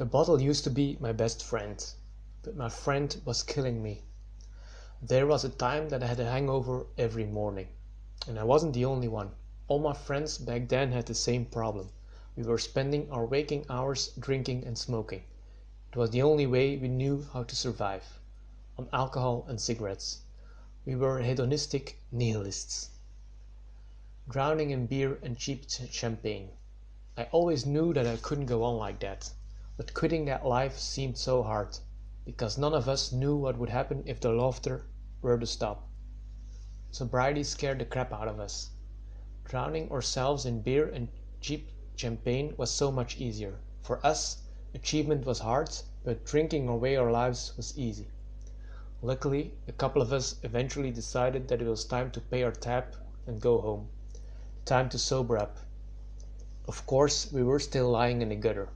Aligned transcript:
The 0.00 0.06
bottle 0.06 0.40
used 0.40 0.64
to 0.64 0.70
be 0.70 0.96
my 0.98 1.12
best 1.12 1.42
friend, 1.44 1.84
but 2.42 2.56
my 2.56 2.70
friend 2.70 3.14
was 3.26 3.42
killing 3.42 3.82
me. 3.82 4.00
There 5.02 5.26
was 5.26 5.44
a 5.44 5.50
time 5.50 5.90
that 5.90 6.02
I 6.02 6.06
had 6.06 6.18
a 6.18 6.24
hangover 6.30 6.86
every 6.96 7.26
morning, 7.26 7.68
and 8.26 8.38
I 8.38 8.44
wasn't 8.44 8.72
the 8.72 8.86
only 8.86 9.08
one. 9.08 9.32
All 9.68 9.78
my 9.78 9.92
friends 9.92 10.38
back 10.38 10.70
then 10.70 10.92
had 10.92 11.04
the 11.04 11.14
same 11.14 11.44
problem. 11.44 11.90
We 12.34 12.44
were 12.44 12.56
spending 12.56 13.10
our 13.10 13.26
waking 13.26 13.66
hours 13.68 14.08
drinking 14.18 14.64
and 14.64 14.78
smoking. 14.78 15.22
It 15.92 15.98
was 15.98 16.08
the 16.08 16.22
only 16.22 16.46
way 16.46 16.78
we 16.78 16.88
knew 16.88 17.26
how 17.34 17.42
to 17.42 17.54
survive 17.54 18.20
on 18.78 18.88
alcohol 18.94 19.44
and 19.48 19.60
cigarettes. 19.60 20.22
We 20.86 20.96
were 20.96 21.20
hedonistic 21.20 21.98
nihilists, 22.10 22.88
drowning 24.30 24.70
in 24.70 24.86
beer 24.86 25.18
and 25.22 25.36
cheap 25.36 25.68
champagne. 25.68 26.52
I 27.18 27.24
always 27.24 27.66
knew 27.66 27.92
that 27.92 28.06
I 28.06 28.16
couldn't 28.16 28.46
go 28.46 28.64
on 28.64 28.78
like 28.78 29.00
that, 29.00 29.30
but 29.80 29.94
quitting 29.94 30.26
that 30.26 30.44
life 30.44 30.76
seemed 30.76 31.16
so 31.16 31.42
hard, 31.42 31.78
because 32.26 32.58
none 32.58 32.74
of 32.74 32.86
us 32.86 33.12
knew 33.12 33.34
what 33.34 33.56
would 33.56 33.70
happen 33.70 34.02
if 34.04 34.20
the 34.20 34.30
laughter 34.30 34.84
were 35.22 35.38
to 35.38 35.46
stop. 35.46 35.88
Sobriety 36.90 37.42
scared 37.42 37.78
the 37.78 37.84
crap 37.86 38.12
out 38.12 38.28
of 38.28 38.38
us. 38.38 38.72
Drowning 39.46 39.90
ourselves 39.90 40.44
in 40.44 40.60
beer 40.60 40.86
and 40.86 41.08
cheap 41.40 41.70
champagne 41.96 42.52
was 42.58 42.70
so 42.70 42.92
much 42.92 43.16
easier. 43.16 43.58
For 43.80 44.04
us, 44.04 44.42
achievement 44.74 45.24
was 45.24 45.38
hard, 45.38 45.70
but 46.04 46.26
drinking 46.26 46.68
away 46.68 46.96
our 46.96 47.10
lives 47.10 47.56
was 47.56 47.78
easy. 47.78 48.08
Luckily, 49.00 49.54
a 49.66 49.72
couple 49.72 50.02
of 50.02 50.12
us 50.12 50.36
eventually 50.42 50.90
decided 50.90 51.48
that 51.48 51.62
it 51.62 51.66
was 51.66 51.86
time 51.86 52.10
to 52.10 52.20
pay 52.20 52.42
our 52.42 52.52
tab 52.52 52.84
and 53.26 53.40
go 53.40 53.62
home. 53.62 53.88
Time 54.66 54.90
to 54.90 54.98
sober 54.98 55.38
up. 55.38 55.56
Of 56.68 56.84
course, 56.84 57.32
we 57.32 57.42
were 57.42 57.58
still 57.58 57.88
lying 57.90 58.20
in 58.20 58.28
the 58.28 58.36
gutter, 58.36 58.68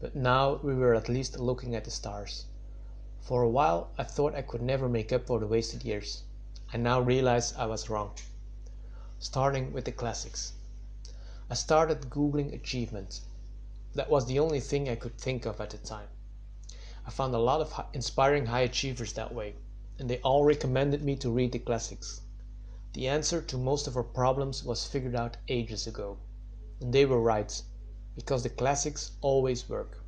but 0.00 0.14
now 0.14 0.60
we 0.62 0.74
were 0.74 0.94
at 0.94 1.08
least 1.08 1.38
looking 1.38 1.74
at 1.74 1.84
the 1.84 1.90
stars. 1.90 2.44
For 3.20 3.42
a 3.42 3.48
while 3.48 3.90
I 3.96 4.04
thought 4.04 4.34
I 4.34 4.42
could 4.42 4.62
never 4.62 4.88
make 4.88 5.12
up 5.12 5.26
for 5.26 5.40
the 5.40 5.46
wasted 5.46 5.84
years. 5.84 6.22
I 6.72 6.76
now 6.76 7.00
realize 7.00 7.54
I 7.54 7.66
was 7.66 7.88
wrong. 7.88 8.12
Starting 9.18 9.72
with 9.72 9.84
the 9.84 9.92
classics. 9.92 10.52
I 11.48 11.54
started 11.54 12.10
googling 12.10 12.52
achievements. 12.52 13.22
That 13.94 14.10
was 14.10 14.26
the 14.26 14.38
only 14.38 14.60
thing 14.60 14.88
I 14.88 14.96
could 14.96 15.16
think 15.16 15.46
of 15.46 15.60
at 15.60 15.70
the 15.70 15.78
time. 15.78 16.08
I 17.06 17.10
found 17.10 17.34
a 17.34 17.38
lot 17.38 17.60
of 17.60 17.72
inspiring 17.92 18.46
high 18.46 18.62
achievers 18.62 19.12
that 19.12 19.32
way, 19.32 19.54
and 19.98 20.10
they 20.10 20.18
all 20.22 20.44
recommended 20.44 21.02
me 21.02 21.16
to 21.16 21.30
read 21.30 21.52
the 21.52 21.60
classics. 21.60 22.20
The 22.92 23.08
answer 23.08 23.40
to 23.40 23.56
most 23.56 23.86
of 23.86 23.96
our 23.96 24.02
problems 24.02 24.64
was 24.64 24.86
figured 24.86 25.14
out 25.14 25.36
ages 25.48 25.86
ago. 25.86 26.18
And 26.80 26.92
they 26.92 27.06
were 27.06 27.20
right, 27.20 27.62
because 28.16 28.42
the 28.42 28.48
classics 28.48 29.12
always 29.20 29.68
work. 29.68 30.02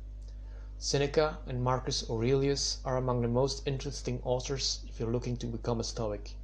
Seneca 0.79 1.37
and 1.45 1.63
Marcus 1.63 2.09
Aurelius 2.09 2.79
are 2.83 2.97
among 2.97 3.21
the 3.21 3.27
most 3.27 3.61
interesting 3.67 4.19
authors 4.23 4.79
if 4.87 4.99
you're 4.99 5.11
looking 5.11 5.37
to 5.37 5.45
become 5.45 5.79
a 5.79 5.83
Stoic. 5.83 6.35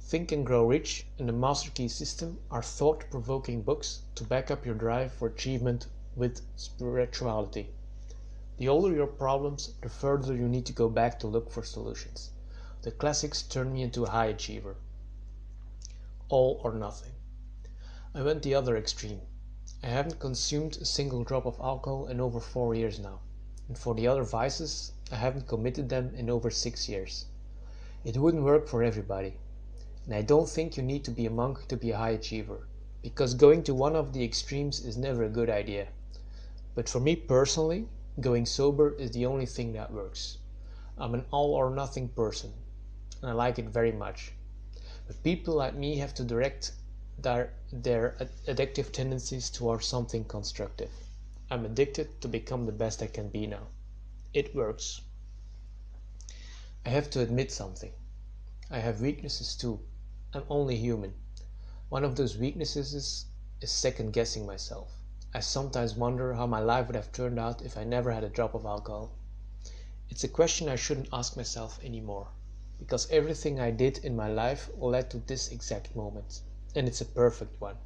Think 0.00 0.32
and 0.32 0.46
Grow 0.46 0.66
Rich 0.66 1.06
and 1.18 1.28
the 1.28 1.32
Master 1.32 1.70
Key 1.70 1.88
System 1.88 2.38
are 2.50 2.62
thought 2.62 3.10
provoking 3.10 3.62
books 3.62 4.02
to 4.14 4.24
back 4.24 4.50
up 4.50 4.64
your 4.64 4.74
drive 4.74 5.12
for 5.12 5.28
achievement 5.28 5.86
with 6.16 6.40
spirituality. 6.56 7.68
The 8.58 8.68
older 8.68 8.94
your 8.94 9.06
problems, 9.06 9.74
the 9.82 9.88
further 9.88 10.34
you 10.34 10.48
need 10.48 10.66
to 10.66 10.72
go 10.72 10.88
back 10.88 11.18
to 11.20 11.26
look 11.26 11.50
for 11.50 11.64
solutions. 11.64 12.30
The 12.82 12.92
classics 12.92 13.42
turned 13.42 13.72
me 13.72 13.82
into 13.82 14.04
a 14.04 14.10
high 14.10 14.26
achiever. 14.26 14.76
All 16.28 16.60
or 16.62 16.72
nothing. 16.72 17.12
I 18.14 18.22
went 18.22 18.42
the 18.42 18.54
other 18.54 18.76
extreme. 18.76 19.22
I 19.84 19.88
haven't 19.88 20.18
consumed 20.18 20.78
a 20.78 20.86
single 20.86 21.24
drop 21.24 21.44
of 21.44 21.60
alcohol 21.60 22.06
in 22.06 22.18
over 22.18 22.40
four 22.40 22.74
years 22.74 22.98
now, 22.98 23.20
and 23.68 23.76
for 23.76 23.94
the 23.94 24.06
other 24.06 24.22
vices, 24.22 24.92
I 25.12 25.16
haven't 25.16 25.46
committed 25.46 25.90
them 25.90 26.14
in 26.14 26.30
over 26.30 26.50
six 26.50 26.88
years. 26.88 27.26
It 28.02 28.16
wouldn't 28.16 28.44
work 28.44 28.66
for 28.66 28.82
everybody, 28.82 29.36
and 30.06 30.14
I 30.14 30.22
don't 30.22 30.48
think 30.48 30.78
you 30.78 30.82
need 30.82 31.04
to 31.04 31.10
be 31.10 31.26
a 31.26 31.30
monk 31.30 31.68
to 31.68 31.76
be 31.76 31.90
a 31.90 31.98
high 31.98 32.12
achiever, 32.12 32.66
because 33.02 33.34
going 33.34 33.62
to 33.64 33.74
one 33.74 33.94
of 33.94 34.14
the 34.14 34.24
extremes 34.24 34.82
is 34.82 34.96
never 34.96 35.22
a 35.22 35.28
good 35.28 35.50
idea. 35.50 35.88
But 36.74 36.88
for 36.88 36.98
me 36.98 37.14
personally, 37.14 37.86
going 38.18 38.46
sober 38.46 38.94
is 38.94 39.10
the 39.10 39.26
only 39.26 39.44
thing 39.44 39.74
that 39.74 39.92
works. 39.92 40.38
I'm 40.96 41.12
an 41.12 41.26
all 41.30 41.52
or 41.52 41.68
nothing 41.68 42.08
person, 42.08 42.54
and 43.20 43.30
I 43.30 43.34
like 43.34 43.58
it 43.58 43.68
very 43.68 43.92
much. 43.92 44.32
But 45.06 45.22
people 45.22 45.56
like 45.56 45.74
me 45.74 45.98
have 45.98 46.14
to 46.14 46.24
direct 46.24 46.72
their, 47.18 47.52
their 47.72 48.16
addictive 48.46 48.92
tendencies 48.92 49.48
towards 49.50 49.86
something 49.86 50.24
constructive. 50.24 50.90
I'm 51.50 51.64
addicted 51.64 52.20
to 52.20 52.28
become 52.28 52.66
the 52.66 52.72
best 52.72 53.02
I 53.02 53.06
can 53.06 53.28
be 53.28 53.46
now. 53.46 53.68
It 54.32 54.54
works. 54.54 55.00
I 56.84 56.88
have 56.88 57.08
to 57.10 57.20
admit 57.20 57.52
something. 57.52 57.92
I 58.70 58.78
have 58.78 59.00
weaknesses 59.00 59.54
too. 59.54 59.80
I'm 60.32 60.44
only 60.50 60.76
human. 60.76 61.14
One 61.88 62.04
of 62.04 62.16
those 62.16 62.36
weaknesses 62.36 62.94
is, 62.94 63.26
is 63.60 63.70
second 63.70 64.12
guessing 64.12 64.44
myself. 64.44 64.92
I 65.32 65.40
sometimes 65.40 65.94
wonder 65.94 66.32
how 66.34 66.46
my 66.46 66.60
life 66.60 66.86
would 66.88 66.96
have 66.96 67.12
turned 67.12 67.38
out 67.38 67.62
if 67.62 67.76
I 67.76 67.84
never 67.84 68.10
had 68.10 68.24
a 68.24 68.28
drop 68.28 68.54
of 68.54 68.64
alcohol. 68.64 69.12
It's 70.10 70.24
a 70.24 70.28
question 70.28 70.68
I 70.68 70.76
shouldn't 70.76 71.08
ask 71.12 71.36
myself 71.36 71.78
anymore, 71.82 72.28
because 72.78 73.10
everything 73.10 73.60
I 73.60 73.70
did 73.70 73.98
in 73.98 74.16
my 74.16 74.28
life 74.28 74.68
led 74.76 75.10
to 75.10 75.18
this 75.18 75.48
exact 75.48 75.94
moment 75.94 76.40
and 76.76 76.86
it's 76.86 77.00
a 77.00 77.06
perfect 77.06 77.60
one. 77.60 77.76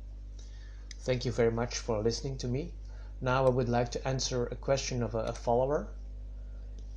Thank 1.01 1.25
you 1.25 1.33
very 1.33 1.51
much 1.51 1.79
for 1.79 2.03
listening 2.03 2.37
to 2.39 2.49
me. 2.49 2.73
Now 3.21 3.47
I 3.47 3.51
would 3.51 3.69
like 3.69 3.91
to 3.93 4.09
answer 4.09 4.47
a 4.47 4.57
question 4.57 5.03
of 5.03 5.15
a, 5.15 5.33
follower. 5.33 5.89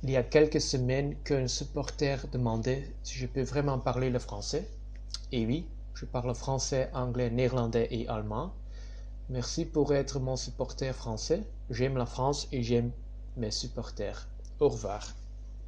Il 0.02 0.10
y 0.10 0.16
a 0.16 0.22
quelques 0.22 0.60
semaines 0.60 1.16
qu'un 1.24 1.48
supporter 1.48 2.16
demandait 2.32 2.84
si 3.02 3.18
je 3.18 3.26
peux 3.26 3.42
vraiment 3.42 3.78
parler 3.78 4.10
le 4.10 4.18
français. 4.18 4.68
Et 5.30 5.46
oui, 5.46 5.66
je 5.94 6.04
parle 6.04 6.34
français, 6.34 6.90
anglais, 6.92 7.30
néerlandais 7.30 7.88
et 7.90 8.08
allemand. 8.08 8.52
Merci 9.28 9.64
pour 9.64 9.94
être 9.94 10.20
mon 10.20 10.36
supporter 10.36 10.92
français. 10.92 11.42
J'aime 11.70 11.96
la 11.96 12.06
France 12.06 12.48
et 12.52 12.62
j'aime 12.62 12.90
mes 13.36 13.50
supporters. 13.50 14.28
Au 14.60 14.68
revoir. 14.68 15.14